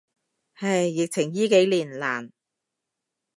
[0.55, 2.31] 唉，疫情依幾年，難。